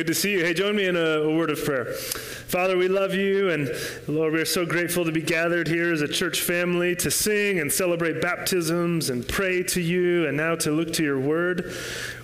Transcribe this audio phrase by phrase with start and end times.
[0.00, 0.42] Good to see you.
[0.42, 1.84] Hey, join me in a, a, word of prayer.
[1.84, 3.70] Father, we love you, and
[4.08, 7.58] Lord, we are so grateful to be gathered here as a church family to sing
[7.58, 11.74] and celebrate baptisms and pray to you, and now to look to your word.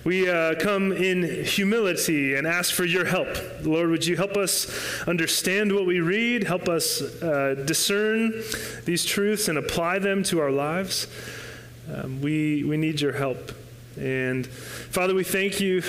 [0.03, 3.27] We uh, come in humility and ask for your help.
[3.61, 8.41] Lord, would you help us understand what we read, help us uh, discern
[8.85, 11.05] these truths and apply them to our lives?
[11.93, 13.51] Um, we, we need your help.
[13.99, 15.83] And Father, we thank you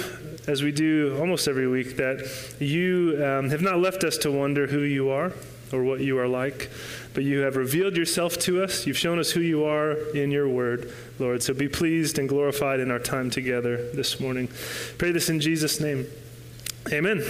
[0.46, 4.66] as we do almost every week, that you um, have not left us to wonder
[4.66, 5.32] who you are
[5.72, 6.70] or what you are like,
[7.14, 8.86] but you have revealed yourself to us.
[8.86, 11.42] You've shown us who you are in your word, Lord.
[11.42, 14.48] So be pleased and glorified in our time together this morning.
[14.96, 16.06] Pray this in Jesus' name.
[16.92, 17.22] Amen.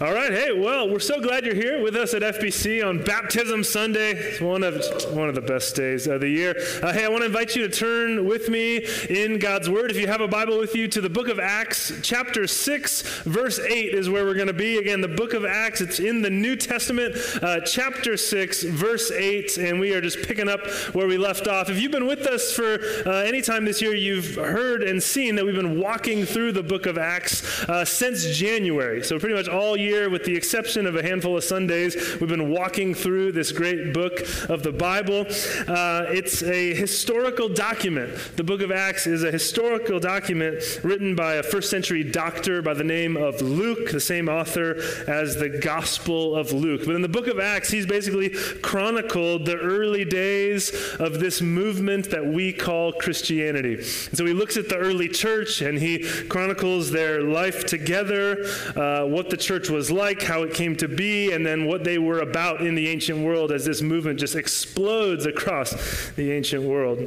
[0.00, 0.32] All right.
[0.32, 4.14] Hey, well, we're so glad you're here with us at FBC on Baptism Sunday.
[4.14, 4.74] It's one of
[5.14, 6.56] one of the best days of the year.
[6.82, 9.92] Uh, hey, I want to invite you to turn with me in God's Word.
[9.92, 13.60] If you have a Bible with you, to the Book of Acts, chapter six, verse
[13.60, 14.78] eight is where we're going to be.
[14.78, 15.80] Again, the Book of Acts.
[15.80, 20.48] It's in the New Testament, uh, chapter six, verse eight, and we are just picking
[20.48, 21.70] up where we left off.
[21.70, 25.36] If you've been with us for uh, any time this year, you've heard and seen
[25.36, 29.04] that we've been walking through the Book of Acts uh, since January.
[29.04, 32.50] So pretty much all year, with the exception of a handful of Sundays, we've been
[32.50, 35.26] walking through this great book of the Bible.
[35.68, 38.36] Uh, it's a historical document.
[38.36, 42.74] The book of Acts is a historical document written by a first century doctor by
[42.74, 46.82] the name of Luke, the same author as the Gospel of Luke.
[46.86, 48.30] But in the book of Acts, he's basically
[48.62, 53.74] chronicled the early days of this movement that we call Christianity.
[53.74, 58.44] And so he looks at the early church and he chronicles their life together,
[58.76, 61.98] uh, what the church was like, how it came to be, and then what they
[61.98, 67.06] were about in the ancient world as this movement just explodes across the ancient world.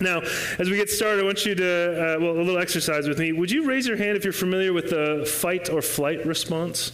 [0.00, 0.20] Now,
[0.58, 3.32] as we get started, I want you to, uh, well, a little exercise with me.
[3.32, 6.92] Would you raise your hand if you're familiar with the fight or flight response?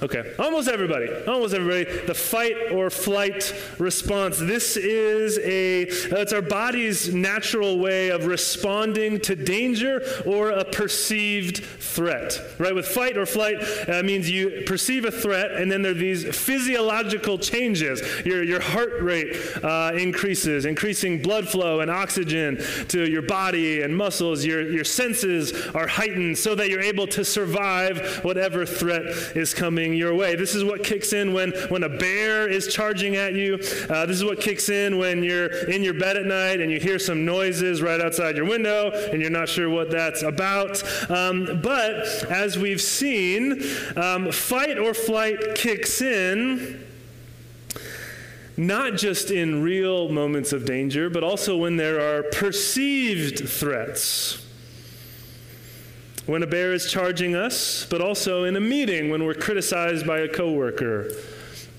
[0.00, 1.08] Okay, almost everybody.
[1.26, 1.84] Almost everybody.
[2.06, 4.38] The fight or flight response.
[4.38, 5.82] This is a,
[6.20, 12.38] it's our body's natural way of responding to danger or a perceived threat.
[12.58, 12.72] Right?
[12.72, 13.56] With fight or flight,
[13.88, 18.00] uh, means you perceive a threat and then there are these physiological changes.
[18.24, 23.96] Your, your heart rate uh, increases, increasing blood flow and oxygen to your body and
[23.96, 24.44] muscles.
[24.44, 29.02] Your, your senses are heightened so that you're able to survive whatever threat
[29.34, 30.36] is coming coming your way.
[30.36, 33.54] This is what kicks in when, when a bear is charging at you.
[33.88, 36.78] Uh, this is what kicks in when you're in your bed at night and you
[36.78, 40.82] hear some noises right outside your window and you're not sure what that's about.
[41.10, 43.62] Um, but as we've seen,
[43.96, 46.84] um, fight or flight kicks in
[48.56, 54.44] not just in real moments of danger, but also when there are perceived threats
[56.28, 60.18] when a bear is charging us, but also in a meeting when we're criticized by
[60.18, 61.10] a coworker,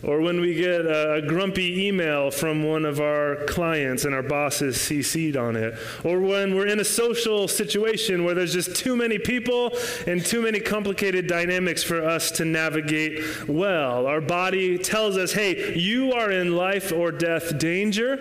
[0.02, 4.64] or when we get a, grumpy email from one of our clients and our boss
[4.64, 8.96] is CC'd on it, or when we're in a social situation where there's just too
[8.96, 9.72] many people
[10.08, 14.08] and too many complicated dynamics for us to navigate well.
[14.08, 18.18] Our body tells us, hey, you are in life or death danger.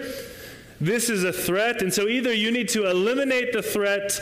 [0.79, 4.21] This is a threat, and so either you need to eliminate the threat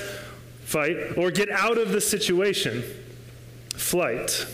[0.66, 2.82] fight, or get out of the situation,
[3.70, 4.46] flight.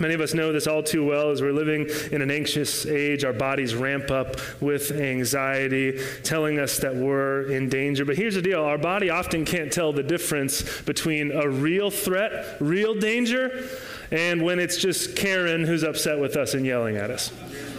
[0.00, 3.24] Many of us know this all too well as we're living in an anxious age.
[3.24, 8.06] Our bodies ramp up with anxiety, telling us that we're in danger.
[8.06, 12.56] But here's the deal our body often can't tell the difference between a real threat,
[12.58, 13.68] real danger,
[14.10, 17.30] and when it's just Karen who's upset with us and yelling at us.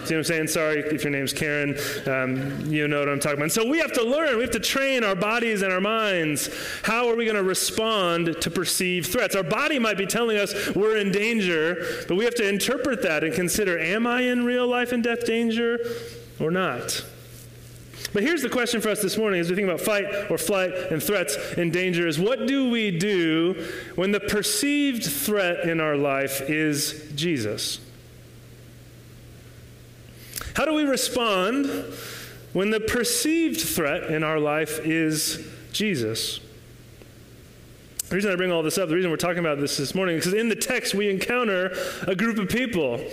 [0.06, 0.48] See what I'm saying?
[0.48, 1.78] Sorry if your name's Karen.
[2.06, 3.44] Um, you know what I'm talking about.
[3.44, 6.50] And so we have to learn, we have to train our bodies and our minds.
[6.84, 9.36] How are we going to respond to perceived threats?
[9.36, 13.24] Our body might be telling us we're in danger, but we have to interpret that
[13.24, 15.80] and consider am I in real life and death danger
[16.40, 17.06] or not?
[18.12, 20.74] But here's the question for us this morning as we think about fight or flight
[20.92, 25.96] and threats and danger is what do we do when the perceived threat in our
[25.96, 27.80] life is Jesus?
[30.56, 31.68] How do we respond
[32.54, 36.40] when the perceived threat in our life is Jesus?
[38.10, 40.18] The reason I bring all this up, the reason we're talking about this this morning,
[40.18, 43.04] is because in the text we encounter a group of people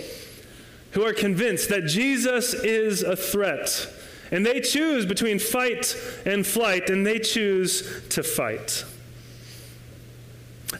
[0.91, 3.91] who are convinced that Jesus is a threat.
[4.31, 8.85] And they choose between fight and flight, and they choose to fight.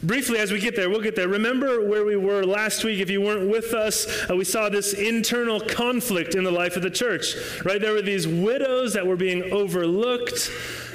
[0.00, 1.28] Briefly, as we get there, we'll get there.
[1.28, 3.00] Remember where we were last week.
[3.00, 6.82] If you weren't with us, uh, we saw this internal conflict in the life of
[6.82, 7.34] the church,
[7.64, 7.80] right?
[7.80, 10.50] There were these widows that were being overlooked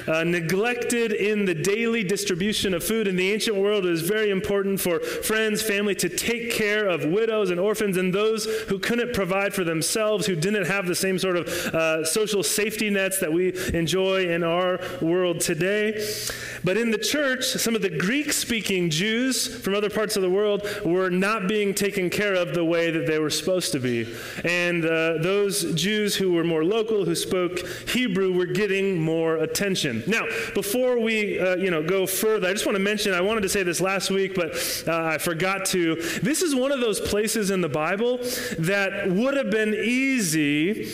[0.08, 3.06] uh, neglected in the daily distribution of food.
[3.06, 7.04] In the ancient world, it was very important for friends, family to take care of
[7.04, 11.18] widows and orphans and those who couldn't provide for themselves, who didn't have the same
[11.18, 15.92] sort of uh, social safety nets that we enjoy in our world today.
[16.64, 20.30] But in the church, some of the Greek speaking Jews from other parts of the
[20.30, 24.14] world were not being taken care of the way that they were supposed to be.
[24.44, 27.58] And uh, those Jews who were more local, who spoke
[27.88, 29.97] Hebrew, were getting more attention.
[30.06, 33.42] Now, before we uh, you know, go further, I just want to mention I wanted
[33.42, 35.96] to say this last week, but uh, I forgot to.
[36.22, 38.18] This is one of those places in the Bible
[38.58, 40.90] that would have been easy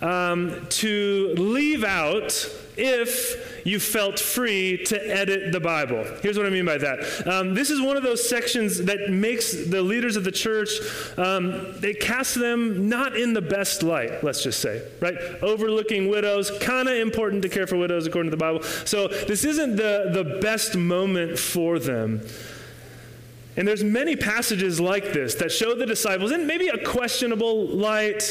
[0.00, 6.04] um, to leave out if you felt free to edit the Bible.
[6.22, 7.26] Here's what I mean by that.
[7.26, 10.70] Um, this is one of those sections that makes the leaders of the church,
[11.16, 15.16] um, they cast them not in the best light, let's just say, right?
[15.42, 18.62] Overlooking widows, kind of important to care for widows according to the Bible.
[18.84, 22.20] So this isn't the, the best moment for them.
[23.56, 28.22] And there's many passages like this that show the disciples in maybe a questionable light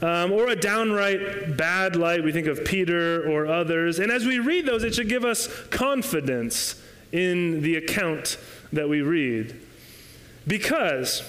[0.00, 2.24] um, or a downright bad light.
[2.24, 3.98] We think of Peter or others.
[3.98, 6.80] And as we read those, it should give us confidence
[7.12, 8.38] in the account
[8.72, 9.60] that we read.
[10.46, 11.22] Because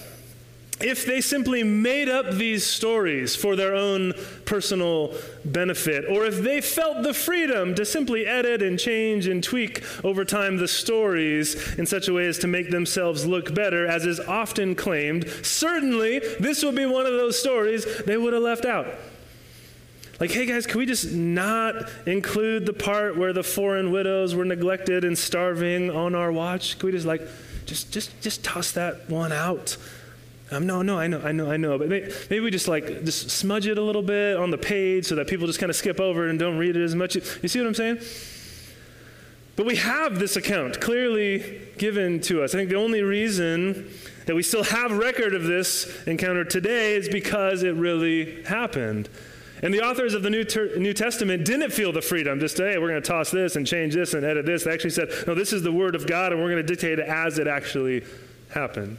[0.84, 4.14] if they simply made up these stories for their own
[4.46, 5.14] personal
[5.46, 10.26] benefit, or if they felt the freedom to simply edit and change and tweak over
[10.26, 14.20] time the stories in such a way as to make themselves look better, as is
[14.20, 18.88] often claimed, certainly this would be one of those stories they would have left out.
[20.20, 24.46] Like, hey guys, can we just not include the part where the foreign widows were
[24.46, 26.78] neglected and starving on our watch?
[26.78, 27.24] Can we just like,
[27.66, 29.78] just just just toss that one out?
[30.52, 31.78] Um, no, no, I know, I know, I know.
[31.78, 35.06] But maybe, maybe, we just like just smudge it a little bit on the page
[35.06, 37.16] so that people just kind of skip over and don't read it as much.
[37.16, 38.00] You see what I'm saying?
[39.56, 42.54] But we have this account clearly given to us.
[42.54, 43.90] I think the only reason
[44.26, 49.10] that we still have record of this encounter today is because it really happened.
[49.64, 52.78] And the authors of the New, Ter- New Testament didn't feel the freedom to, hey,
[52.78, 54.64] we're going to toss this and change this and edit this.
[54.64, 56.98] They actually said, no, this is the Word of God, and we're going to dictate
[56.98, 58.04] it as it actually
[58.50, 58.98] happened.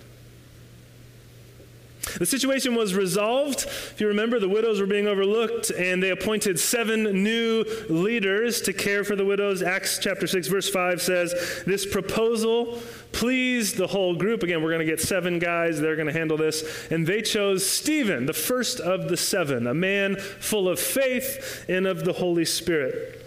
[2.18, 3.64] The situation was resolved.
[3.64, 8.72] If you remember, the widows were being overlooked, and they appointed seven new leaders to
[8.72, 9.62] care for the widows.
[9.62, 12.80] Acts chapter 6, verse 5 says, This proposal
[13.12, 14.42] pleased the whole group.
[14.42, 16.88] Again, we're going to get seven guys, they're going to handle this.
[16.90, 21.86] And they chose Stephen, the first of the seven, a man full of faith and
[21.86, 23.21] of the Holy Spirit.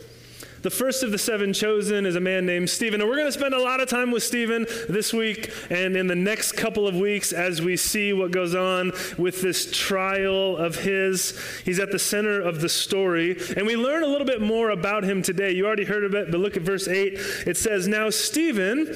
[0.66, 3.00] The first of the seven chosen is a man named Stephen.
[3.00, 6.08] And we're going to spend a lot of time with Stephen this week and in
[6.08, 10.78] the next couple of weeks as we see what goes on with this trial of
[10.78, 11.40] his.
[11.64, 13.38] He's at the center of the story.
[13.56, 15.52] And we learn a little bit more about him today.
[15.52, 17.14] You already heard of it, but look at verse 8.
[17.46, 18.96] It says, Now Stephen.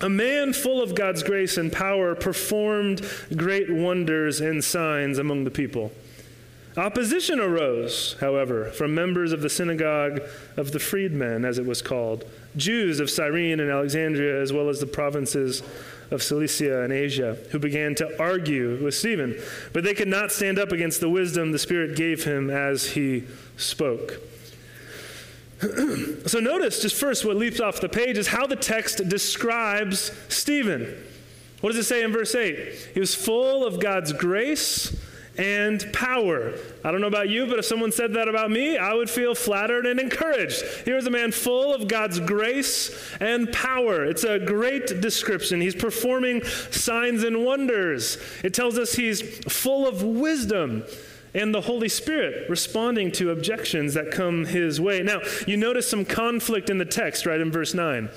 [0.00, 5.50] A man full of God's grace and power performed great wonders and signs among the
[5.50, 5.90] people.
[6.76, 10.20] Opposition arose, however, from members of the synagogue
[10.56, 12.24] of the freedmen, as it was called,
[12.56, 15.62] Jews of Cyrene and Alexandria, as well as the provinces
[16.10, 19.40] of Cilicia and Asia, who began to argue with Stephen.
[19.72, 23.24] But they could not stand up against the wisdom the Spirit gave him as he
[23.56, 24.20] spoke.
[26.26, 30.92] so notice just first what leaps off the page is how the text describes Stephen.
[31.60, 32.90] What does it say in verse 8?
[32.94, 34.94] He was full of God's grace
[35.36, 36.54] and power.
[36.84, 39.34] I don't know about you, but if someone said that about me, I would feel
[39.34, 40.62] flattered and encouraged.
[40.84, 44.04] Here's a man full of God's grace and power.
[44.04, 45.60] It's a great description.
[45.60, 48.18] He's performing signs and wonders.
[48.42, 49.22] It tells us he's
[49.52, 50.84] full of wisdom
[51.34, 55.02] and the Holy Spirit responding to objections that come his way.
[55.02, 58.08] Now, you notice some conflict in the text, right, in verse 9.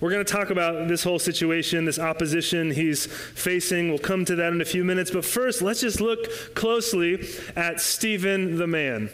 [0.00, 3.88] We're going to talk about this whole situation, this opposition he's facing.
[3.88, 5.10] We'll come to that in a few minutes.
[5.10, 9.10] But first, let's just look closely at Stephen the man.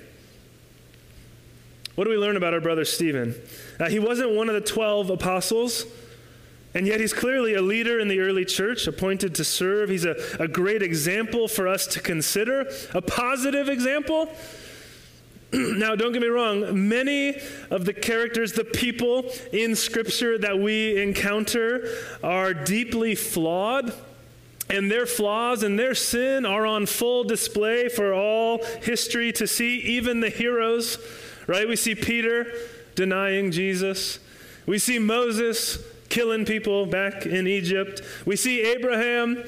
[1.96, 3.34] What do we learn about our brother Stephen?
[3.80, 5.86] Uh, he wasn't one of the 12 apostles,
[6.74, 9.88] and yet he's clearly a leader in the early church, appointed to serve.
[9.88, 14.28] He's a, a great example for us to consider, a positive example
[15.52, 17.36] now, don't get me wrong, many
[17.70, 21.88] of the characters, the people in Scripture that we encounter
[22.22, 23.92] are deeply flawed,
[24.68, 29.78] and their flaws and their sin are on full display for all history to see,
[29.78, 30.98] even the heroes,
[31.46, 31.68] right?
[31.68, 32.52] We see Peter
[32.96, 34.18] denying Jesus,
[34.66, 39.44] we see Moses killing people back in Egypt, we see Abraham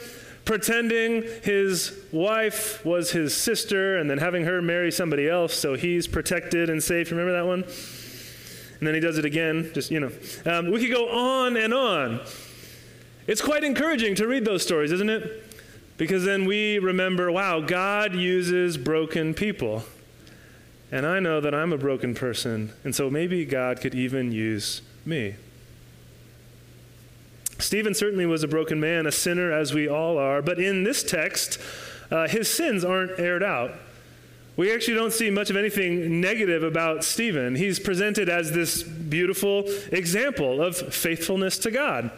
[0.49, 6.09] pretending his wife was his sister and then having her marry somebody else so he's
[6.09, 7.11] protected and safe.
[7.11, 7.65] Remember that one?
[8.79, 10.11] And then he does it again, just, you know.
[10.47, 12.21] Um, we could go on and on.
[13.27, 15.45] It's quite encouraging to read those stories, isn't it?
[15.99, 19.85] Because then we remember wow, God uses broken people.
[20.91, 24.81] And I know that I'm a broken person, and so maybe God could even use
[25.05, 25.35] me.
[27.59, 31.03] Stephen certainly was a broken man, a sinner as we all are, but in this
[31.03, 31.59] text,
[32.11, 33.73] uh, his sins aren't aired out.
[34.57, 37.55] We actually don't see much of anything negative about Stephen.
[37.55, 42.11] He's presented as this beautiful example of faithfulness to God.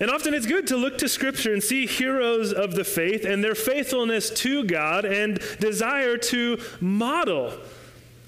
[0.00, 3.44] And often it's good to look to Scripture and see heroes of the faith and
[3.44, 7.52] their faithfulness to God and desire to model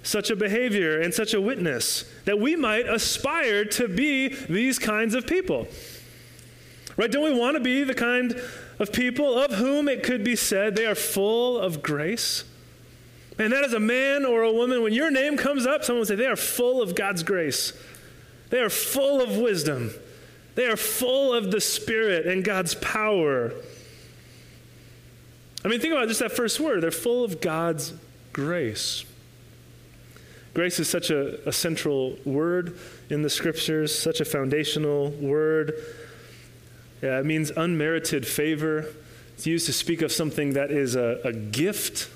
[0.07, 5.15] such a behavior and such a witness that we might aspire to be these kinds
[5.15, 5.67] of people.
[6.97, 7.11] Right?
[7.11, 8.41] Don't we want to be the kind
[8.79, 12.45] of people of whom it could be said they are full of grace?
[13.39, 16.07] And that is a man or a woman, when your name comes up, someone will
[16.07, 17.73] say, they are full of God's grace.
[18.49, 19.91] They are full of wisdom.
[20.55, 23.53] They are full of the Spirit and God's power.
[25.65, 26.83] I mean, think about just that first word.
[26.83, 27.93] They're full of God's
[28.33, 29.05] grace.
[30.57, 32.79] Grace is such a, a central word
[33.11, 35.75] in the scriptures, such a foundational word.
[37.03, 38.87] Yeah, it means unmerited favor.
[39.35, 42.09] It's used to speak of something that is a, a gift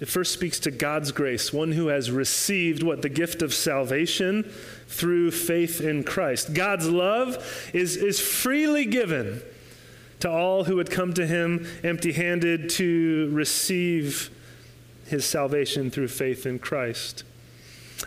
[0.00, 3.00] it first speaks to God's grace, one who has received what?
[3.00, 4.44] The gift of salvation
[4.86, 6.52] through faith in Christ.
[6.52, 9.42] God's love is, is freely given
[10.20, 14.30] to all who would come to him empty handed to receive
[15.08, 17.24] his salvation through faith in Christ.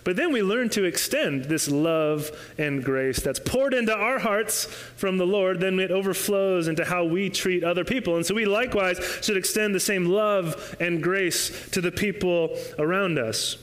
[0.04, 4.66] But then we learn to extend this love and grace that's poured into our hearts
[4.66, 8.16] from the Lord, then it overflows into how we treat other people.
[8.16, 13.20] And so we likewise should extend the same love and grace to the people around
[13.20, 13.58] us.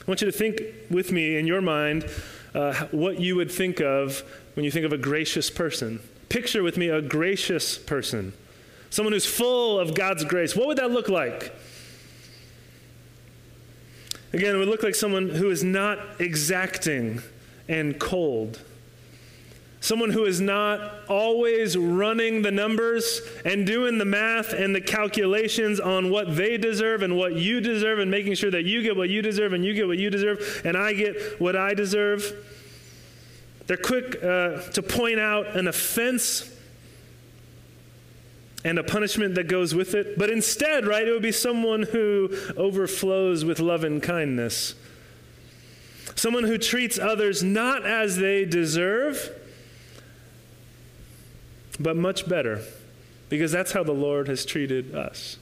[0.00, 2.06] I want you to think with me in your mind
[2.54, 4.22] uh, what you would think of
[4.54, 6.00] when you think of a gracious person.
[6.28, 8.32] Picture with me a gracious person,
[8.90, 10.54] someone who's full of God's grace.
[10.54, 11.54] What would that look like?
[14.32, 17.20] Again, it would look like someone who is not exacting
[17.68, 18.60] and cold.
[19.80, 25.80] Someone who is not always running the numbers and doing the math and the calculations
[25.80, 29.08] on what they deserve and what you deserve and making sure that you get what
[29.08, 32.46] you deserve and you get what you deserve and I get what I deserve.
[33.66, 36.54] They're quick uh, to point out an offense
[38.64, 40.18] and a punishment that goes with it.
[40.18, 44.74] But instead, right, it would be someone who overflows with love and kindness.
[46.14, 49.30] Someone who treats others not as they deserve,
[51.78, 52.62] but much better,
[53.30, 55.38] because that's how the Lord has treated us.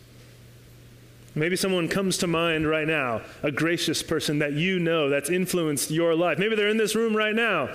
[1.35, 5.91] Maybe someone comes to mind right now, a gracious person that you know that's influenced
[5.91, 6.39] your life.
[6.39, 7.71] Maybe they're in this room right now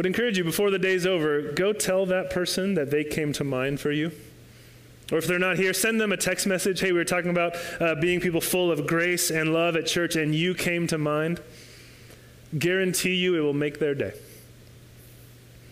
[0.00, 3.44] would encourage you before the day's over, go tell that person that they came to
[3.44, 4.10] mind for you.
[5.12, 6.80] Or if they're not here, send them a text message.
[6.80, 10.16] Hey, we were talking about uh, being people full of grace and love at church,
[10.16, 11.42] and you came to mind.
[12.58, 14.14] Guarantee you it will make their day.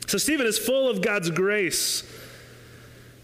[0.07, 2.03] So, Stephen is full of God's grace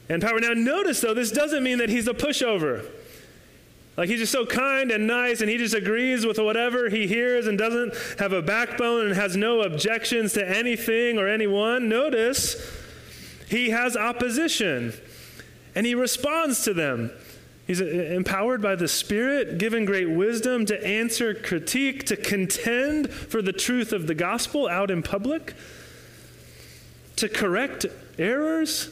[0.08, 0.40] and power.
[0.40, 2.82] Now, notice, though, this doesn't mean that he's a pushover.
[3.96, 7.46] Like he's just so kind and nice, and he just agrees with whatever he hears
[7.46, 11.88] and doesn't have a backbone and has no objections to anything or anyone.
[11.88, 12.56] Notice
[13.48, 14.92] he has opposition
[15.74, 17.12] and he responds to them.
[17.66, 23.40] He's uh, empowered by the Spirit, given great wisdom to answer critique, to contend for
[23.40, 25.54] the truth of the gospel out in public,
[27.16, 27.86] to correct
[28.18, 28.90] errors,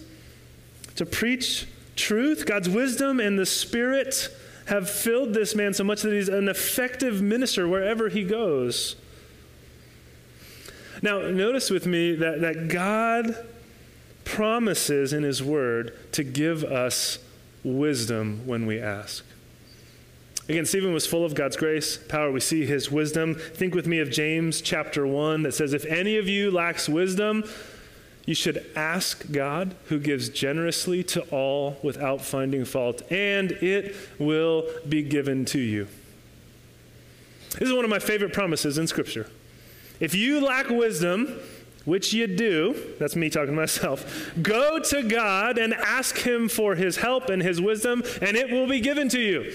[0.97, 1.67] to preach
[1.97, 2.47] truth.
[2.47, 4.29] God's wisdom and the Spirit
[4.67, 8.97] have filled this man so much that he's an effective minister wherever he goes.
[11.03, 13.37] Now, notice with me that, that God
[14.25, 17.19] promises in his word to give us
[17.65, 19.25] wisdom when we ask.
[20.49, 22.31] Again, Stephen was full of God's grace, power.
[22.31, 23.35] We see his wisdom.
[23.35, 27.45] Think with me of James chapter 1 that says, If any of you lacks wisdom,
[28.25, 34.69] you should ask God, who gives generously to all without finding fault, and it will
[34.89, 35.89] be given to you.
[37.59, 39.29] This is one of my favorite promises in Scripture.
[40.01, 41.39] If you lack wisdom,
[41.85, 46.77] which you do, that's me talking to myself, go to God and ask Him for
[46.77, 49.53] His help and His wisdom, and it will be given to you.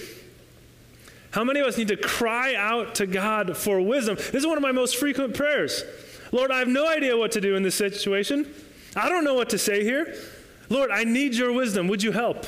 [1.32, 4.16] How many of us need to cry out to God for wisdom?
[4.16, 5.84] This is one of my most frequent prayers.
[6.32, 8.54] Lord, I have no idea what to do in this situation.
[8.96, 10.16] I don't know what to say here.
[10.70, 11.88] Lord, I need your wisdom.
[11.88, 12.46] Would you help?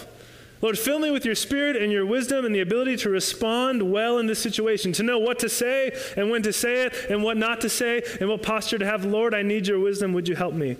[0.61, 4.17] Lord, fill me with your spirit and your wisdom and the ability to respond well
[4.17, 7.37] in this situation, to know what to say and when to say it and what
[7.37, 9.05] not to say and what posture to have.
[9.05, 10.11] Lord, I need your wisdom.
[10.13, 10.71] Would you help me?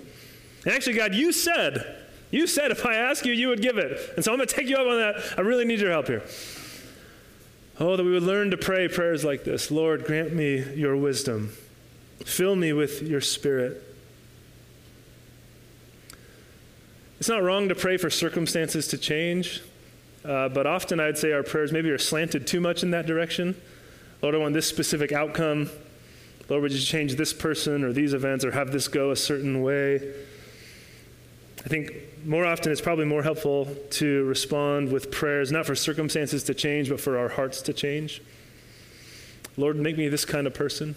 [0.64, 1.96] And actually, God, you said,
[2.30, 4.12] you said if I ask you, you would give it.
[4.16, 5.38] And so I'm going to take you up on that.
[5.38, 6.22] I really need your help here.
[7.78, 11.52] Oh, that we would learn to pray prayers like this Lord, grant me your wisdom.
[12.24, 13.82] Fill me with your spirit.
[17.18, 19.62] It's not wrong to pray for circumstances to change.
[20.24, 23.60] Uh, but often I'd say our prayers maybe are slanted too much in that direction.
[24.22, 25.70] Lord, I want this specific outcome.
[26.48, 29.62] Lord, would you change this person or these events or have this go a certain
[29.62, 29.96] way?
[31.64, 31.92] I think
[32.24, 36.88] more often it's probably more helpful to respond with prayers, not for circumstances to change,
[36.88, 38.22] but for our hearts to change.
[39.56, 40.96] Lord, make me this kind of person.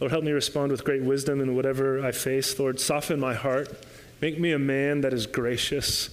[0.00, 2.58] Lord, help me respond with great wisdom in whatever I face.
[2.58, 3.84] Lord, soften my heart.
[4.20, 6.10] Make me a man that is gracious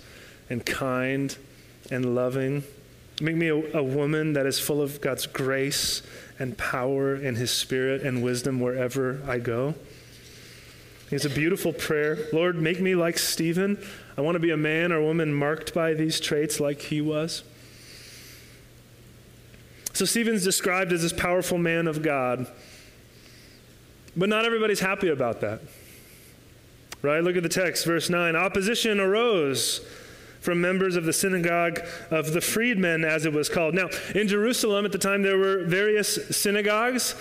[0.50, 1.36] and kind
[1.92, 2.64] and loving.
[3.22, 6.02] Make me a, a, woman that is full of God's grace
[6.38, 9.76] and power and His Spirit and wisdom wherever I go.
[11.12, 12.18] It's a beautiful prayer.
[12.34, 13.78] Lord, make me like Stephen.
[14.18, 17.44] I want to be a man or woman marked by these traits like he was.
[19.94, 22.48] So, Stephen's described as this powerful man of God.
[24.16, 25.62] But not everybody's happy about that.
[27.02, 27.24] Right?
[27.24, 28.36] Look at the text, verse 9.
[28.36, 29.86] Opposition arose
[30.40, 31.82] from members of the synagogue
[32.12, 33.74] of the freedmen, as it was called.
[33.74, 37.16] Now, in Jerusalem at the time, there were various synagogues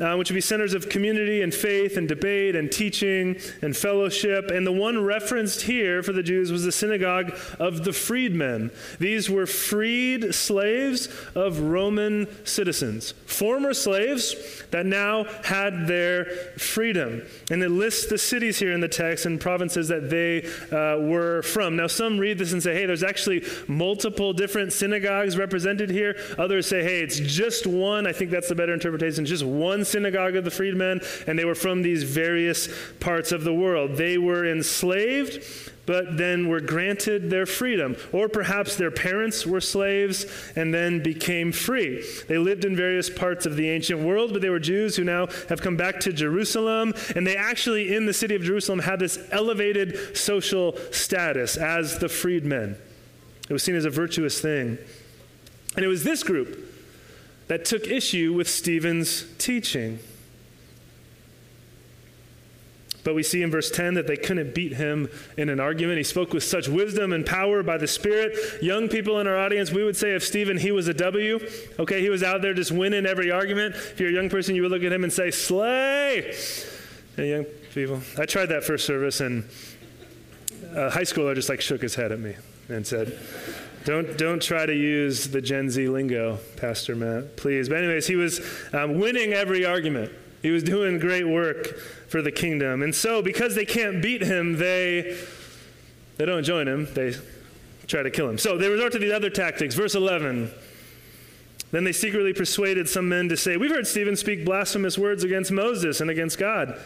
[0.00, 4.50] uh, which would be centers of community and faith and debate and teaching and fellowship.
[4.50, 8.70] And the one referenced here for the Jews was the synagogue of the freedmen.
[8.98, 14.34] These were freed slaves of Roman citizens, former slaves
[14.70, 16.26] that now had their
[16.56, 17.22] freedom.
[17.50, 21.42] And it lists the cities here in the text and provinces that they uh, were
[21.42, 21.76] from.
[21.76, 26.16] Now, some read this and say, hey, there's actually multiple different synagogues represented here.
[26.38, 28.06] Others say, hey, it's just one.
[28.06, 31.54] I think that's the better interpretation, just one synagogue of the freedmen, and they were
[31.54, 32.68] from these various
[33.00, 33.96] parts of the world.
[33.96, 35.44] They were enslaved,
[35.86, 37.96] but then were granted their freedom.
[38.12, 42.04] Or perhaps their parents were slaves and then became free.
[42.28, 45.28] They lived in various parts of the ancient world, but they were Jews who now
[45.48, 49.18] have come back to Jerusalem, and they actually, in the city of Jerusalem, had this
[49.30, 52.76] elevated social status as the freedmen.
[53.48, 54.76] It was seen as a virtuous thing.
[55.74, 56.58] And it was this group
[57.48, 59.98] that took issue with Stephen's teaching.
[63.04, 65.08] But we see in verse 10 that they couldn't beat him
[65.38, 65.96] in an argument.
[65.96, 68.36] He spoke with such wisdom and power by the Spirit.
[68.60, 71.38] Young people in our audience, we would say of Stephen, he was a W.
[71.78, 73.74] Okay, he was out there just winning every argument.
[73.76, 76.34] If you're a young person, you would look at him and say, Slay!
[77.16, 79.48] And young people, I tried that first service, and
[80.74, 82.36] a high schooler just like shook his head at me
[82.68, 83.18] and said,
[83.88, 87.70] don't, don't try to use the Gen Z lingo, Pastor Matt, please.
[87.70, 88.38] But, anyways, he was
[88.74, 90.12] um, winning every argument.
[90.42, 92.82] He was doing great work for the kingdom.
[92.82, 95.18] And so, because they can't beat him, they,
[96.18, 96.86] they don't join him.
[96.92, 97.14] They
[97.86, 98.36] try to kill him.
[98.36, 99.74] So, they resort to these other tactics.
[99.74, 100.50] Verse 11.
[101.70, 105.50] Then they secretly persuaded some men to say, We've heard Stephen speak blasphemous words against
[105.50, 106.78] Moses and against God.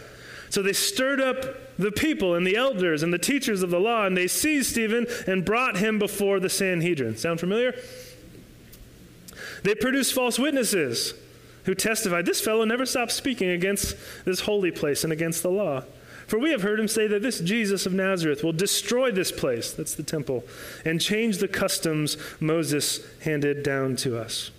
[0.52, 4.04] So they stirred up the people and the elders and the teachers of the law,
[4.04, 7.16] and they seized Stephen and brought him before the Sanhedrin.
[7.16, 7.74] Sound familiar?
[9.62, 11.14] They produced false witnesses
[11.64, 15.84] who testified, This fellow never stopped speaking against this holy place and against the law.
[16.26, 19.72] For we have heard him say that this Jesus of Nazareth will destroy this place,
[19.72, 20.44] that's the temple,
[20.84, 24.50] and change the customs Moses handed down to us.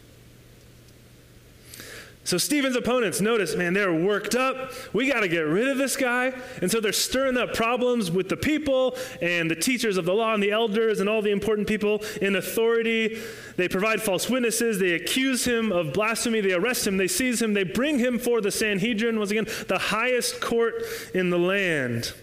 [2.26, 4.72] So Stephen's opponents, notice, man, they're worked up.
[4.94, 6.32] We got to get rid of this guy.
[6.62, 10.34] And so they're stirring up problems with the people and the teachers of the law
[10.34, 13.22] and the elders and all the important people in authority.
[13.58, 14.80] They provide false witnesses.
[14.80, 16.40] They accuse him of blasphemy.
[16.40, 16.96] They arrest him.
[16.96, 17.54] They seize him.
[17.54, 20.76] They bring him for the Sanhedrin, once again, the highest court
[21.14, 22.14] in the land.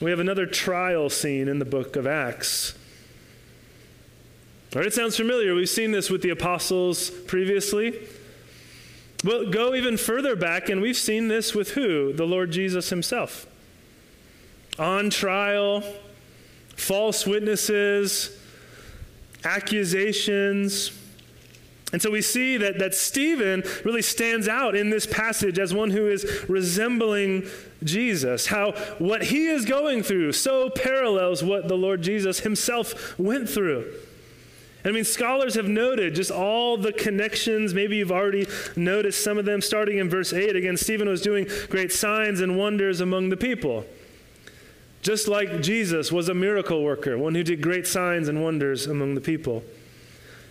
[0.00, 2.74] We have another trial scene in the book of Acts.
[4.74, 5.54] All right, it sounds familiar.
[5.54, 7.98] We've seen this with the apostles previously.
[9.24, 12.12] Well, go even further back, and we've seen this with who?
[12.12, 13.46] The Lord Jesus himself.
[14.78, 15.84] On trial,
[16.76, 18.36] false witnesses,
[19.44, 20.98] accusations.
[21.92, 25.90] And so we see that, that Stephen really stands out in this passage as one
[25.90, 27.46] who is resembling
[27.84, 28.46] Jesus.
[28.46, 33.92] How what he is going through so parallels what the Lord Jesus himself went through.
[34.84, 37.72] I mean, scholars have noted just all the connections.
[37.72, 40.56] Maybe you've already noticed some of them starting in verse 8.
[40.56, 43.84] Again, Stephen was doing great signs and wonders among the people.
[45.02, 49.16] just like Jesus was a miracle worker, one who did great signs and wonders among
[49.16, 49.64] the people.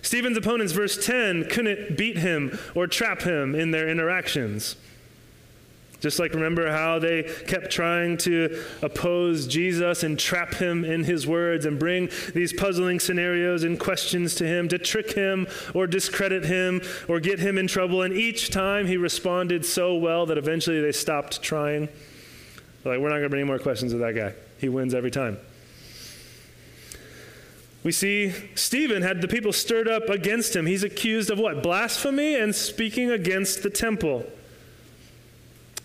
[0.01, 4.75] Stephen's opponents, verse 10, couldn't beat him or trap him in their interactions.
[6.01, 11.27] Just like remember how they kept trying to oppose Jesus and trap him in his
[11.27, 16.43] words and bring these puzzling scenarios and questions to him to trick him or discredit
[16.43, 18.01] him or get him in trouble.
[18.01, 21.87] And each time he responded so well that eventually they stopped trying.
[22.83, 24.33] Like, we're not going to bring any more questions of that guy.
[24.57, 25.37] He wins every time.
[27.83, 30.65] We see Stephen had the people stirred up against him.
[30.65, 31.61] He's accused of what?
[31.61, 34.25] Blasphemy and speaking against the temple.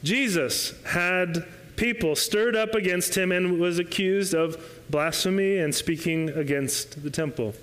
[0.07, 4.57] Jesus had people stirred up against him and was accused of
[4.89, 7.55] blasphemy and speaking against the temple.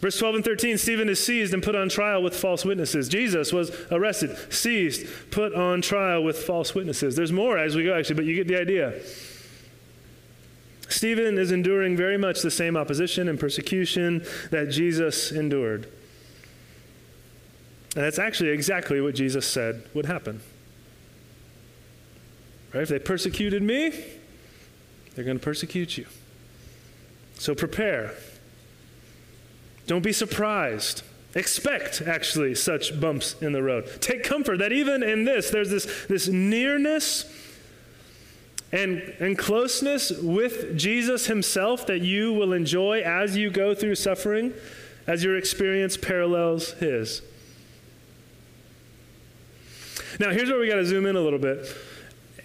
[0.00, 3.08] Verse 12 and 13 Stephen is seized and put on trial with false witnesses.
[3.08, 7.16] Jesus was arrested, seized, put on trial with false witnesses.
[7.16, 9.00] There's more as we go, actually, but you get the idea.
[10.90, 15.84] Stephen is enduring very much the same opposition and persecution that Jesus endured.
[17.94, 20.42] And that's actually exactly what Jesus said would happen.
[22.72, 22.82] Right?
[22.82, 23.92] If they persecuted me,
[25.14, 26.06] they're going to persecute you.
[27.34, 28.14] So prepare.
[29.86, 31.02] Don't be surprised.
[31.34, 33.88] Expect, actually, such bumps in the road.
[34.00, 37.24] Take comfort that even in this, there's this, this nearness
[38.70, 44.52] and, and closeness with Jesus himself that you will enjoy as you go through suffering,
[45.06, 47.22] as your experience parallels his.
[50.20, 51.66] Now, here's where we got to zoom in a little bit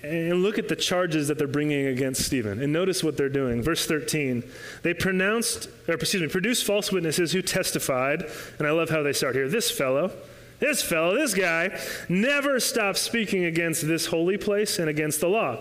[0.07, 2.61] and look at the charges that they're bringing against Stephen.
[2.61, 3.61] And notice what they're doing.
[3.61, 4.43] Verse 13.
[4.83, 9.13] They pronounced, or excuse me, produced false witnesses who testified, and I love how they
[9.13, 9.47] start here.
[9.47, 10.11] This fellow,
[10.59, 15.59] this fellow, this guy, never stopped speaking against this holy place and against the law.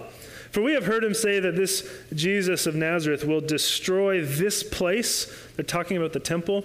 [0.51, 5.31] For we have heard him say that this Jesus of Nazareth will destroy this place.
[5.57, 6.65] They're talking about the temple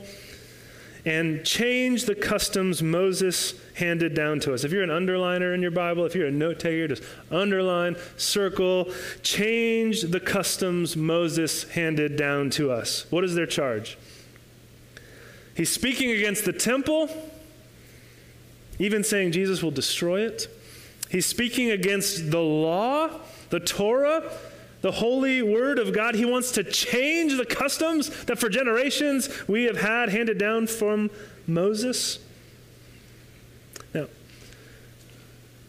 [1.05, 4.63] and change the customs Moses handed down to us.
[4.63, 8.91] If you're an underliner in your Bible, if you're a note taker, just underline, circle,
[9.23, 13.05] change the customs Moses handed down to us.
[13.09, 13.97] What is their charge?
[15.55, 17.09] He's speaking against the temple,
[18.79, 20.47] even saying Jesus will destroy it.
[21.09, 23.09] He's speaking against the law,
[23.49, 24.31] the Torah,
[24.81, 26.15] the holy word of God.
[26.15, 31.09] He wants to change the customs that for generations we have had handed down from
[31.47, 32.19] Moses.
[33.93, 34.07] Now,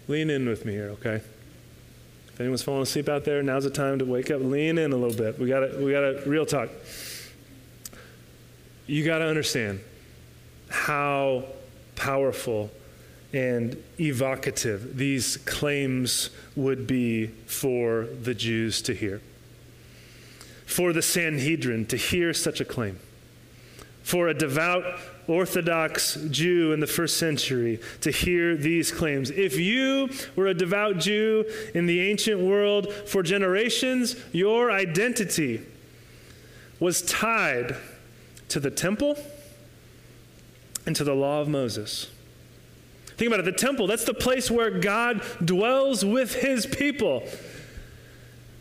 [0.08, 1.22] lean in with me here, okay?
[2.32, 4.40] If anyone's falling asleep out there, now's the time to wake up.
[4.40, 5.38] Lean in a little bit.
[5.38, 6.70] We got to we got to real talk.
[8.86, 9.80] You got to understand
[10.70, 11.44] how
[11.94, 12.70] powerful
[13.32, 19.20] and evocative these claims would be for the Jews to hear,
[20.66, 22.98] for the Sanhedrin to hear such a claim,
[24.02, 24.84] for a devout
[25.28, 29.30] Orthodox Jew in the first century to hear these claims.
[29.30, 35.62] If you were a devout Jew in the ancient world for generations, your identity
[36.80, 37.76] was tied
[38.48, 39.16] to the temple
[40.84, 42.10] and to the law of Moses.
[43.16, 47.22] Think about it the temple, that's the place where God dwells with his people.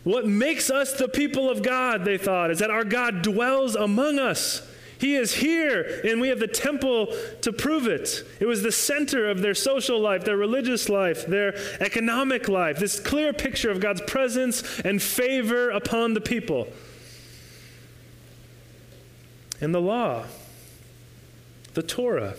[0.04, 4.18] What makes us the people of God, they thought, is that our God dwells among
[4.18, 4.68] us.
[4.98, 7.08] He is here, and we have the temple
[7.40, 8.24] to prove it.
[8.38, 13.00] It was the center of their social life, their religious life, their economic life, this
[13.00, 16.68] clear picture of God's presence and favor upon the people.
[19.60, 20.24] And the law,
[21.74, 22.34] the Torah,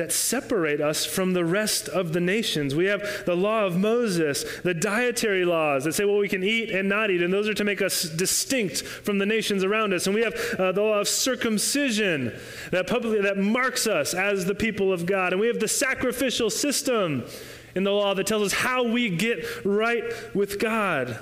[0.00, 2.74] that separate us from the rest of the nations.
[2.74, 6.70] We have the law of Moses, the dietary laws that say what we can eat
[6.70, 10.06] and not eat, and those are to make us distinct from the nations around us.
[10.06, 12.34] And we have uh, the law of circumcision
[12.70, 15.34] that publicly that marks us as the people of God.
[15.34, 17.26] And we have the sacrificial system
[17.74, 21.18] in the law that tells us how we get right with God.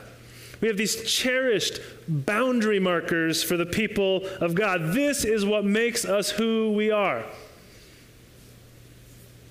[0.61, 4.93] We have these cherished boundary markers for the people of God.
[4.93, 7.25] This is what makes us who we are.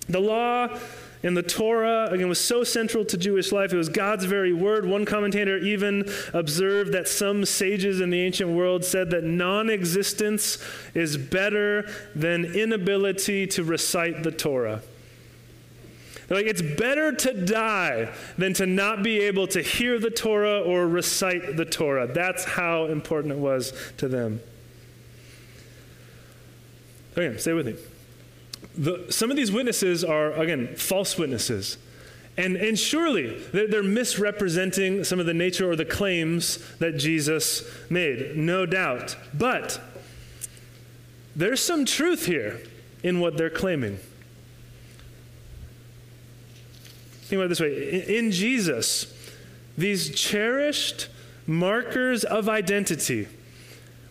[0.09, 0.69] The law
[1.23, 3.73] and the Torah, again, was so central to Jewish life.
[3.73, 4.85] It was God's very word.
[4.85, 10.63] One commentator even observed that some sages in the ancient world said that non existence
[10.93, 14.81] is better than inability to recite the Torah.
[16.27, 20.61] They're like, it's better to die than to not be able to hear the Torah
[20.61, 22.07] or recite the Torah.
[22.07, 24.41] That's how important it was to them.
[27.17, 27.75] Okay, stay with me
[28.77, 31.77] the, some of these witnesses are, again, false witnesses.
[32.37, 38.37] And, and surely they're misrepresenting some of the nature or the claims that Jesus made,
[38.37, 39.17] no doubt.
[39.33, 39.81] But
[41.35, 42.61] there's some truth here
[43.01, 43.97] in what they're claiming.
[47.23, 49.13] Think about it this way in Jesus,
[49.77, 51.07] these cherished
[51.47, 53.27] markers of identity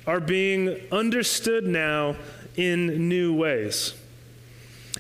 [0.07, 2.17] are being understood now
[2.57, 3.95] in new ways.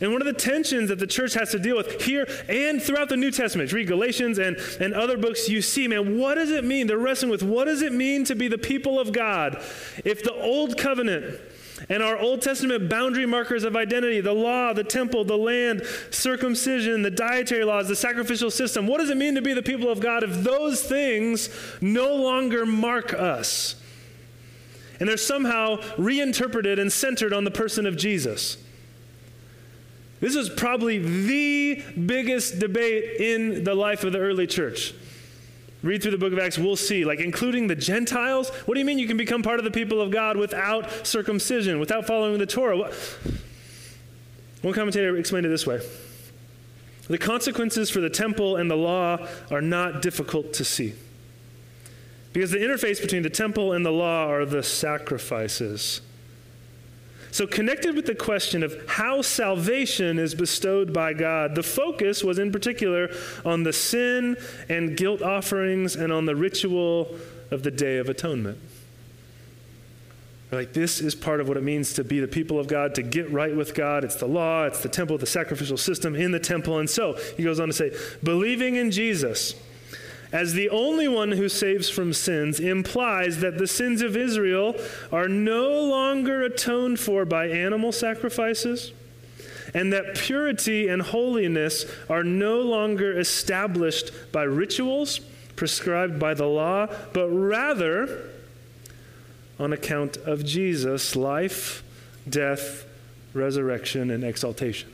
[0.01, 3.09] And one of the tensions that the church has to deal with here and throughout
[3.09, 6.65] the New Testament, read Galatians and, and other books, you see, man, what does it
[6.65, 6.87] mean?
[6.87, 9.57] They're wrestling with what does it mean to be the people of God
[10.05, 11.41] if the old covenant
[11.89, 17.03] and our Old Testament boundary markers of identity, the law, the temple, the land, circumcision,
[17.03, 20.01] the dietary laws, the sacrificial system, what does it mean to be the people of
[20.01, 23.77] God if those things no longer mark us?
[24.99, 28.57] And they're somehow reinterpreted and centered on the person of Jesus.
[30.21, 34.95] This is probably the biggest debate in the life of the early church.
[35.83, 38.49] Read through the book of Acts, we'll see, like including the Gentiles.
[38.65, 41.79] What do you mean you can become part of the people of God without circumcision,
[41.79, 42.93] without following the Torah?
[44.63, 45.81] One commentator explained it this way
[47.09, 50.95] The consequences for the temple and the law are not difficult to see.
[52.33, 56.01] Because the interface between the temple and the law are the sacrifices.
[57.37, 62.38] So, connected with the question of how salvation is bestowed by God, the focus was
[62.38, 63.11] in particular
[63.44, 64.38] on the sin
[64.70, 67.14] and guilt offerings and on the ritual
[67.51, 68.59] of the Day of Atonement.
[70.51, 73.03] Like, this is part of what it means to be the people of God, to
[73.03, 74.03] get right with God.
[74.03, 76.79] It's the law, it's the temple, the sacrificial system in the temple.
[76.79, 77.94] And so, he goes on to say,
[78.25, 79.55] believing in Jesus
[80.33, 84.75] as the only one who saves from sins implies that the sins of Israel
[85.12, 88.93] are no longer atoned for by animal sacrifices,
[89.75, 95.21] and that purity and holiness are no longer established by rituals
[95.55, 98.31] prescribed by the law, but rather
[99.59, 101.83] on account of Jesus' life,
[102.29, 102.87] death,
[103.33, 104.91] resurrection, and exaltation.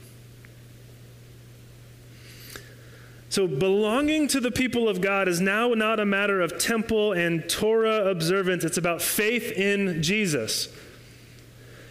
[3.33, 7.49] So, belonging to the people of God is now not a matter of temple and
[7.49, 10.69] Torah observance, it's about faith in Jesus.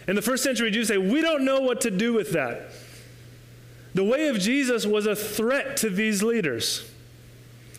[0.06, 2.70] And the first century Jews say, We don't know what to do with that.
[3.92, 6.88] The way of Jesus was a threat to these leaders.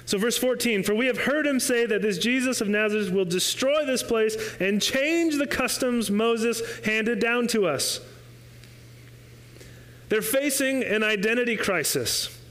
[0.03, 3.23] So, verse 14, for we have heard him say that this Jesus of Nazareth will
[3.23, 8.01] destroy this place and change the customs Moses handed down to us.
[10.09, 12.41] They're facing an identity crisis.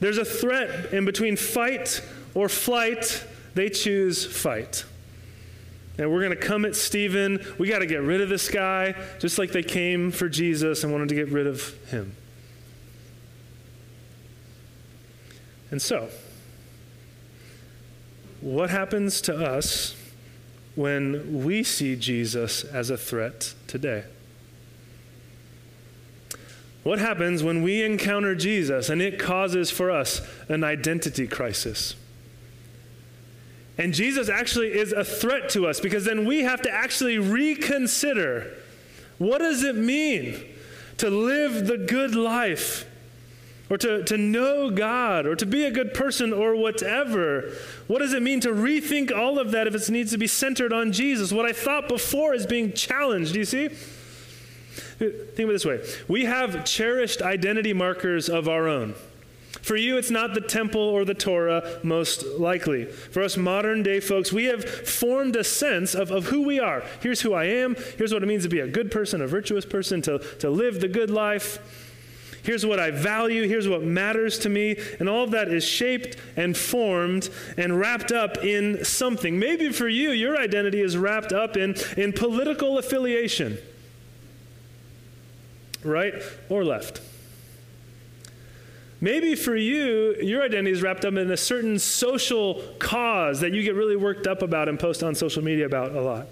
[0.00, 2.02] There's a threat, in between fight
[2.34, 4.84] or flight, they choose fight.
[5.98, 7.44] And we're going to come at Stephen.
[7.58, 10.92] We got to get rid of this guy, just like they came for Jesus and
[10.92, 12.16] wanted to get rid of him.
[15.70, 16.08] And so,
[18.40, 19.94] what happens to us
[20.74, 24.04] when we see Jesus as a threat today?
[26.82, 31.94] What happens when we encounter Jesus and it causes for us an identity crisis?
[33.76, 38.56] And Jesus actually is a threat to us because then we have to actually reconsider
[39.18, 40.42] what does it mean
[40.96, 42.86] to live the good life
[43.68, 47.52] or to, to know God or to be a good person or whatever?
[47.86, 50.72] What does it mean to rethink all of that if it needs to be centered
[50.72, 51.32] on Jesus?
[51.32, 53.34] What I thought before is being challenged.
[53.34, 53.70] Do you see?
[54.98, 58.94] Think of it this way we have cherished identity markers of our own.
[59.62, 62.86] For you, it's not the temple or the Torah, most likely.
[62.86, 66.82] For us modern day folks, we have formed a sense of, of who we are.
[67.00, 67.76] Here's who I am.
[67.98, 70.80] Here's what it means to be a good person, a virtuous person, to, to live
[70.80, 71.58] the good life.
[72.42, 73.46] Here's what I value.
[73.46, 74.76] Here's what matters to me.
[74.98, 77.28] And all of that is shaped and formed
[77.58, 79.38] and wrapped up in something.
[79.38, 83.58] Maybe for you, your identity is wrapped up in, in political affiliation
[85.84, 86.14] right
[86.48, 87.00] or left.
[89.00, 93.62] Maybe for you, your identity is wrapped up in a certain social cause that you
[93.62, 96.26] get really worked up about and post on social media about a lot.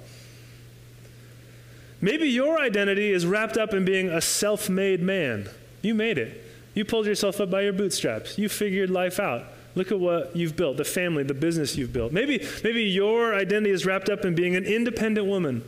[2.00, 5.48] Maybe your identity is wrapped up in being a self made man.
[5.80, 6.44] You made it.
[6.74, 8.38] You pulled yourself up by your bootstraps.
[8.38, 9.46] You figured life out.
[9.74, 12.12] Look at what you've built the family, the business you've built.
[12.12, 15.64] Maybe, maybe your identity is wrapped up in being an independent woman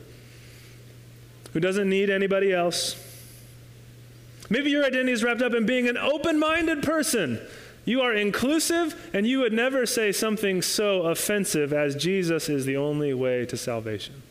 [1.53, 2.95] who doesn't need anybody else
[4.51, 7.41] Maybe your identity is wrapped up in being an open minded person.
[7.85, 12.77] You are inclusive, and you would never say something so offensive as Jesus is the
[12.77, 14.23] only way to salvation.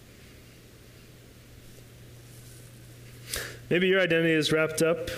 [3.69, 5.09] Maybe your identity is wrapped up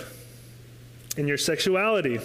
[1.16, 2.20] in your sexuality.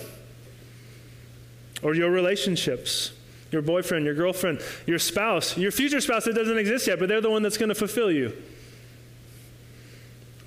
[1.84, 3.12] or your relationships,
[3.52, 7.22] your boyfriend, your girlfriend, your spouse, your future spouse that doesn't exist yet, but they're
[7.22, 8.36] the one that's going to fulfill you.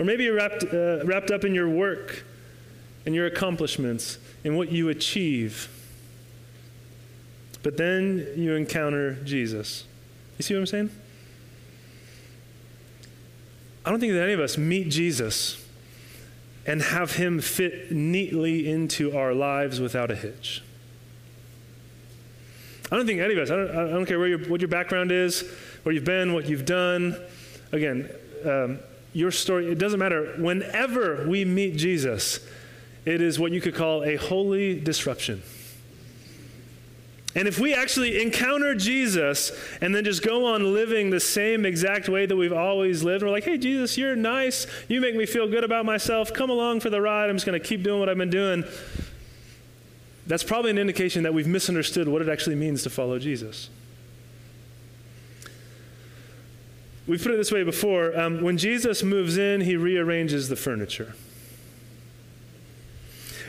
[0.01, 2.25] Or maybe you're wrapped, uh, wrapped up in your work
[3.05, 5.69] and your accomplishments and what you achieve.
[7.63, 9.85] But then you encounter Jesus.
[10.39, 10.91] You see what I'm saying?
[13.85, 15.63] I don't think that any of us meet Jesus
[16.67, 20.63] and have him fit neatly into our lives without a hitch.
[22.91, 25.13] I don't think any of us, I don't, I don't care your, what your background
[25.13, 25.45] is,
[25.83, 27.21] where you've been, what you've done.
[27.71, 28.11] Again,
[28.47, 28.79] um,
[29.13, 30.35] your story, it doesn't matter.
[30.39, 32.41] Whenever we meet Jesus,
[33.05, 35.43] it is what you could call a holy disruption.
[37.35, 42.09] And if we actually encounter Jesus and then just go on living the same exact
[42.09, 44.67] way that we've always lived, we're like, hey, Jesus, you're nice.
[44.89, 46.35] You make me feel good about myself.
[46.35, 47.31] Come along for the ride.
[47.31, 48.65] I'm just going to keep doing what I've been doing.
[50.27, 53.71] That's probably an indication that we've misunderstood what it actually means to follow Jesus.
[57.11, 61.17] We've put it this way before um, when Jesus moves in, he rearranges the furniture.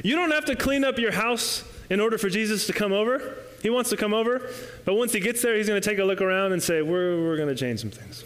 [0.03, 3.37] You don't have to clean up your house in order for Jesus to come over.
[3.61, 4.49] He wants to come over,
[4.83, 7.21] but once he gets there, he's going to take a look around and say, We're,
[7.21, 8.25] we're going to change some things.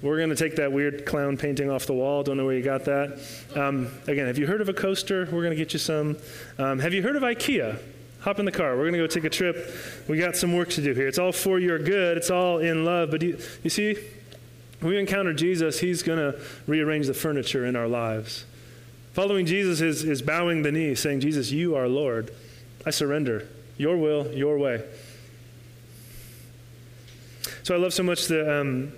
[0.00, 2.22] We're going to take that weird clown painting off the wall.
[2.22, 3.20] Don't know where you got that.
[3.56, 5.24] Um, again, have you heard of a coaster?
[5.24, 6.18] We're going to get you some.
[6.56, 7.80] Um, have you heard of IKEA?
[8.20, 8.76] Hop in the car.
[8.76, 9.74] We're going to go take a trip.
[10.06, 11.08] We got some work to do here.
[11.08, 12.18] It's all for your good.
[12.18, 13.10] It's all in love.
[13.10, 13.96] But you, you see,
[14.80, 18.44] when we encounter Jesus, he's going to rearrange the furniture in our lives.
[19.14, 22.30] Following Jesus is, is bowing the knee, saying, Jesus, you are Lord.
[22.84, 23.48] I surrender.
[23.78, 24.84] Your will, your way.
[27.62, 28.92] So I love so much the, um,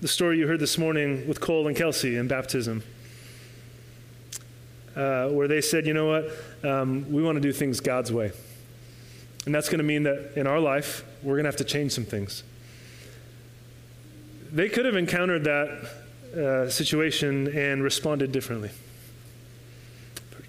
[0.00, 2.82] the story you heard this morning with Cole and Kelsey in baptism,
[4.96, 8.32] uh, where they said, you know what, um, we want to do things God's way.
[9.46, 11.92] And that's going to mean that in our life, we're going to have to change
[11.92, 12.42] some things.
[14.50, 15.90] They could have encountered that
[16.36, 18.70] uh, situation and responded differently.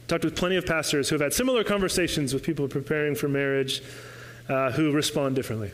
[0.07, 3.81] Talked with plenty of pastors who have had similar conversations with people preparing for marriage
[4.47, 5.71] uh, who respond differently.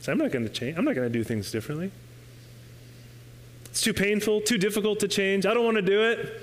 [0.00, 0.76] So I'm not going to change.
[0.76, 1.92] I'm not going to do things differently.
[3.66, 5.46] It's too painful, too difficult to change.
[5.46, 6.42] I don't want to do it.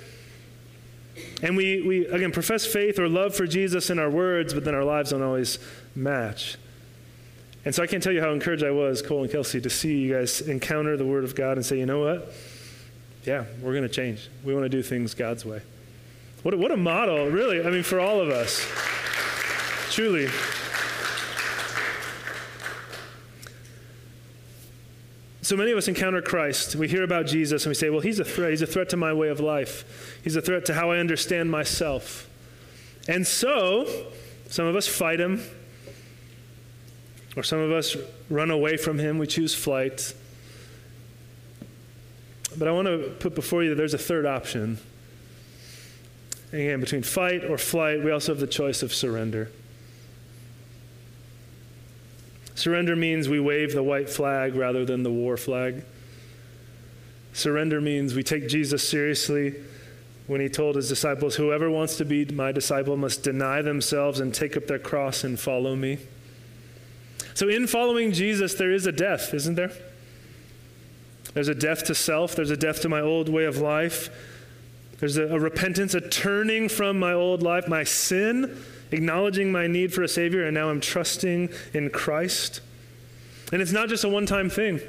[1.43, 4.73] And we, we, again, profess faith or love for Jesus in our words, but then
[4.73, 5.59] our lives don't always
[5.95, 6.57] match.
[7.65, 9.99] And so I can't tell you how encouraged I was, Cole and Kelsey, to see
[9.99, 12.33] you guys encounter the Word of God and say, you know what?
[13.25, 14.29] Yeah, we're going to change.
[14.43, 15.61] We want to do things God's way.
[16.43, 18.65] What, what a model, really, I mean, for all of us.
[19.91, 20.29] Truly.
[25.41, 26.75] So many of us encounter Christ.
[26.75, 28.51] We hear about Jesus and we say, well, he's a threat.
[28.51, 30.19] He's a threat to my way of life.
[30.23, 32.29] He's a threat to how I understand myself.
[33.07, 33.87] And so,
[34.47, 35.41] some of us fight him,
[37.35, 37.95] or some of us
[38.29, 39.17] run away from him.
[39.17, 40.13] We choose flight.
[42.57, 44.79] But I want to put before you that there's a third option.
[46.51, 49.51] Again, between fight or flight, we also have the choice of surrender.
[52.55, 55.83] Surrender means we wave the white flag rather than the war flag.
[57.31, 59.55] Surrender means we take Jesus seriously
[60.27, 64.33] when he told his disciples, Whoever wants to be my disciple must deny themselves and
[64.33, 65.99] take up their cross and follow me.
[67.39, 69.71] So, in following Jesus, there is a death, isn't there?
[71.33, 74.09] There's a death to self, there's a death to my old way of life.
[74.99, 79.93] There's a, a, repentance, a turning from my old life, my sin, acknowledging my need
[79.93, 82.59] for a Savior, and now I'm trusting in Christ.
[83.53, 84.81] And it's not just a one time thing,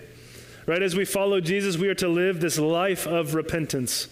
[0.66, 0.82] right?
[0.82, 4.08] As we follow Jesus, we are to live this life of repentance.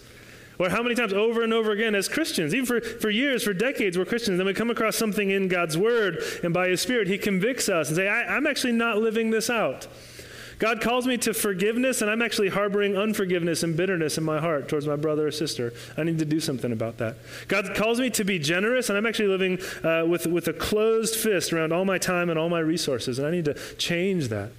[0.59, 3.53] Or how many times over and over again as Christians, even for, for years, for
[3.53, 7.07] decades, we're Christians, then we come across something in God's Word, and by His Spirit,
[7.07, 9.87] He convicts us and say, I'm actually not living this out.
[10.59, 14.67] God calls me to forgiveness, and I'm actually harboring unforgiveness and bitterness in my heart
[14.67, 15.71] towards my brother or sister.
[15.97, 17.15] I need to do something about that.
[17.47, 21.15] God calls me to be generous, and I'm actually living uh, with, with a closed
[21.15, 24.51] fist around all my time and all my resources, and I need to change that.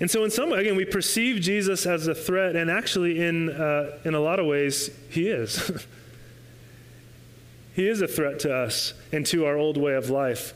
[0.00, 3.50] And so, in some way, again, we perceive Jesus as a threat, and actually, in,
[3.50, 5.86] uh, in a lot of ways, he is.
[7.74, 10.54] he is a threat to us and to our old way of life.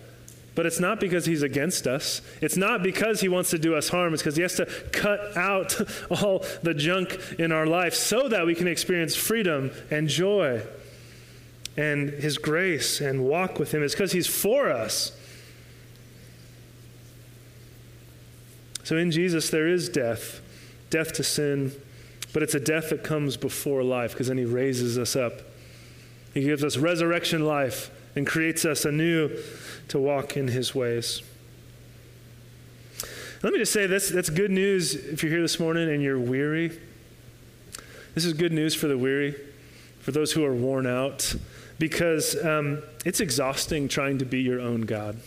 [0.55, 2.23] But it's not because he's against us.
[2.41, 4.15] It's not because he wants to do us harm.
[4.15, 5.81] It's because he has to cut out
[6.11, 10.63] all the junk in our life so that we can experience freedom and joy
[11.77, 13.83] and his grace and walk with him.
[13.83, 15.13] It's because he's for us.
[18.85, 20.41] So in Jesus, there is death
[20.91, 21.73] death to sin,
[22.33, 25.41] but it's a death that comes before life because then he raises us up
[26.35, 29.37] He gives us resurrection life and creates us anew
[29.89, 31.23] to walk in his ways.
[33.43, 36.19] Let me just say this that's good news if you're here this morning and you're
[36.19, 36.79] weary.
[38.15, 39.35] This is good news for the weary,
[39.99, 41.35] for those who are worn out,
[41.79, 45.19] because um, it's exhausting trying to be your own God.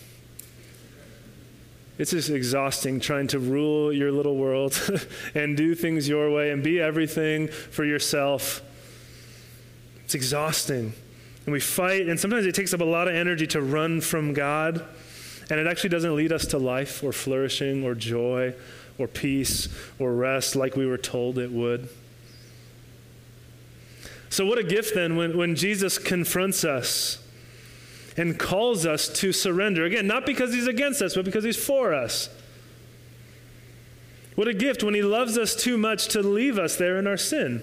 [1.98, 4.80] It's just exhausting trying to rule your little world
[5.34, 8.62] and do things your way and be everything for yourself.
[10.04, 10.92] It's exhausting.
[11.44, 14.32] And we fight, and sometimes it takes up a lot of energy to run from
[14.32, 14.84] God.
[15.50, 18.54] And it actually doesn't lead us to life or flourishing or joy
[18.98, 19.68] or peace
[19.98, 21.88] or rest like we were told it would.
[24.30, 27.18] So, what a gift then when, when Jesus confronts us
[28.18, 29.84] and calls us to surrender.
[29.84, 32.28] Again, not because he's against us, but because he's for us.
[34.34, 37.16] What a gift when he loves us too much to leave us there in our
[37.16, 37.62] sin.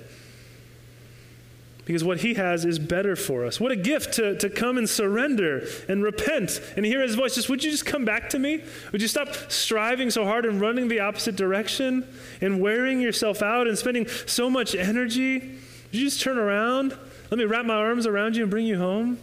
[1.86, 3.60] Because what he has is better for us.
[3.60, 7.36] What a gift to, to come and surrender and repent and hear his voice.
[7.36, 8.64] Just would you just come back to me?
[8.92, 12.08] Would you stop striving so hard and running the opposite direction
[12.42, 15.40] and wearing yourself out and spending so much energy?
[15.40, 16.98] Would you just turn around?
[17.30, 19.20] Let me wrap my arms around you and bring you home?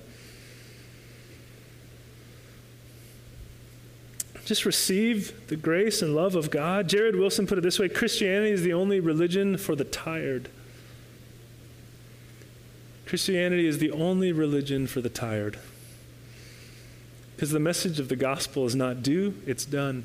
[4.53, 6.87] Just receive the grace and love of God.
[6.87, 10.51] Jared Wilson put it this way Christianity is the only religion for the tired.
[13.07, 15.59] Christianity is the only religion for the tired.
[17.35, 20.05] Because the message of the gospel is not do, it's done.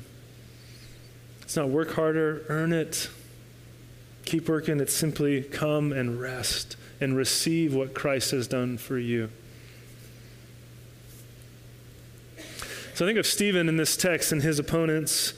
[1.42, 3.10] It's not work harder, earn it,
[4.24, 4.80] keep working.
[4.80, 9.28] It's simply come and rest and receive what Christ has done for you.
[12.98, 15.32] So I think of Stephen in this text and his opponents.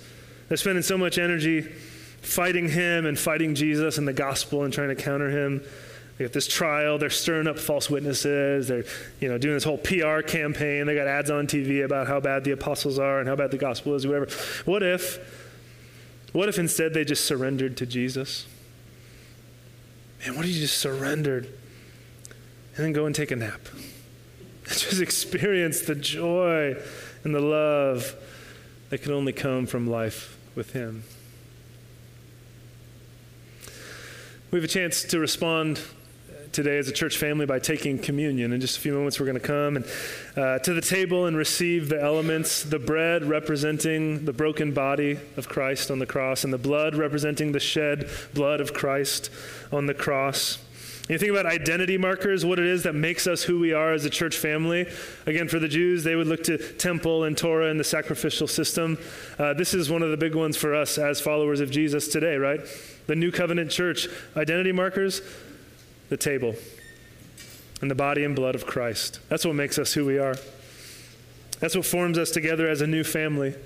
[0.48, 4.88] They're spending so much energy fighting him and fighting Jesus and the gospel and trying
[4.88, 5.62] to counter him.
[6.16, 6.96] They got this trial.
[6.96, 8.68] They're stirring up false witnesses.
[8.68, 8.86] They're,
[9.20, 10.86] you know, doing this whole PR campaign.
[10.86, 13.58] They got ads on TV about how bad the apostles are and how bad the
[13.58, 14.28] gospel is, whatever.
[14.64, 15.18] What if,
[16.32, 18.46] what if instead they just surrendered to Jesus?
[20.24, 23.60] Man, what if you just surrendered and then go and take a nap?
[24.70, 26.76] Just experience the joy
[27.24, 28.14] and the love
[28.90, 31.04] that can only come from life with Him.
[34.50, 35.80] We have a chance to respond
[36.52, 38.52] today as a church family by taking communion.
[38.52, 39.84] In just a few moments, we're going to come and,
[40.36, 45.48] uh, to the table and receive the elements the bread representing the broken body of
[45.48, 49.30] Christ on the cross, and the blood representing the shed blood of Christ
[49.70, 50.58] on the cross.
[51.10, 54.04] You think about identity markers, what it is that makes us who we are as
[54.04, 54.86] a church family.
[55.26, 58.96] Again, for the Jews, they would look to temple and Torah and the sacrificial system.
[59.36, 62.36] Uh, this is one of the big ones for us as followers of Jesus today,
[62.36, 62.60] right?
[63.08, 64.06] The New Covenant Church.
[64.36, 65.20] Identity markers,
[66.10, 66.54] the table,
[67.82, 69.18] and the body and blood of Christ.
[69.28, 70.36] That's what makes us who we are.
[71.58, 73.56] That's what forms us together as a new family.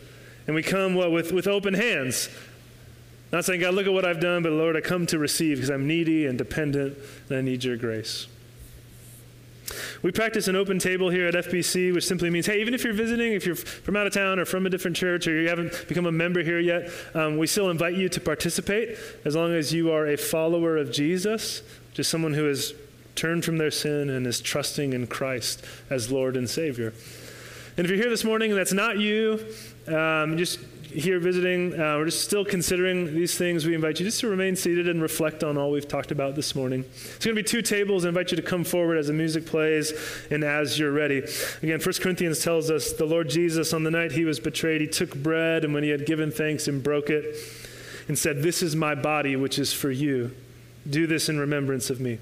[0.46, 2.30] And we come what, with, with open hands,
[3.34, 5.68] not saying, God, look at what I've done, but Lord, I come to receive because
[5.68, 6.96] I'm needy and dependent
[7.28, 8.28] and I need your grace.
[10.02, 12.92] We practice an open table here at FBC, which simply means, hey, even if you're
[12.92, 15.88] visiting, if you're from out of town or from a different church or you haven't
[15.88, 19.72] become a member here yet, um, we still invite you to participate as long as
[19.72, 21.62] you are a follower of Jesus,
[21.92, 22.72] just someone who has
[23.16, 26.94] turned from their sin and is trusting in Christ as Lord and Savior.
[27.76, 29.44] And if you're here this morning and that's not you,
[29.88, 30.60] um, just
[30.94, 33.66] here visiting, uh, we're just still considering these things.
[33.66, 36.54] We invite you just to remain seated and reflect on all we've talked about this
[36.54, 36.84] morning.
[36.92, 38.04] It's going to be two tables.
[38.04, 39.92] I invite you to come forward as the music plays
[40.30, 41.24] and as you're ready.
[41.62, 44.86] Again, 1 Corinthians tells us the Lord Jesus, on the night he was betrayed, he
[44.86, 47.36] took bread and when he had given thanks and broke it
[48.06, 50.30] and said, This is my body, which is for you.
[50.88, 52.18] Do this in remembrance of me.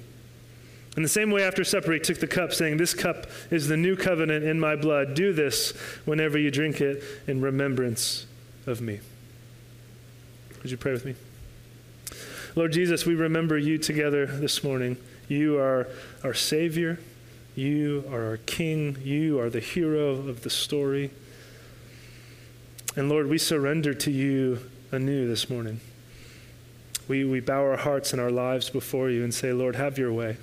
[0.97, 3.77] In the same way, after supper, he took the cup, saying, This cup is the
[3.77, 5.13] new covenant in my blood.
[5.13, 5.71] Do this
[6.05, 8.25] whenever you drink it in remembrance
[8.65, 8.99] of me.
[10.61, 11.15] Would you pray with me?
[12.55, 14.97] Lord Jesus, we remember you together this morning.
[15.27, 15.87] You are
[16.23, 16.99] our Savior.
[17.55, 18.97] You are our King.
[19.03, 21.11] You are the hero of the story.
[22.95, 24.59] And Lord, we surrender to you
[24.91, 25.81] anew this morning.
[27.07, 30.13] We, we bow our hearts and our lives before you and say, Lord, have your
[30.13, 30.37] way.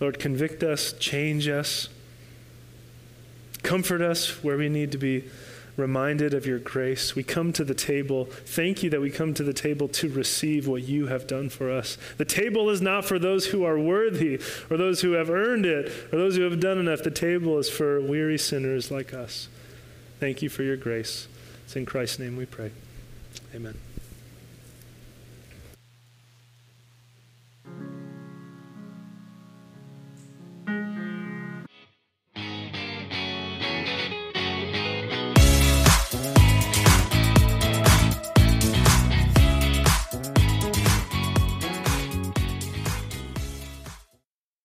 [0.00, 1.88] Lord, convict us, change us,
[3.62, 5.24] comfort us where we need to be
[5.80, 7.14] reminded of your grace.
[7.14, 8.26] We come to the table.
[8.26, 11.70] Thank you that we come to the table to receive what you have done for
[11.70, 11.98] us.
[12.18, 15.86] The table is not for those who are worthy or those who have earned it
[16.12, 17.02] or those who have done enough.
[17.02, 19.48] The table is for weary sinners like us.
[20.20, 21.26] Thank you for your grace.
[21.64, 22.72] It's in Christ's name we pray.
[23.54, 23.89] Amen.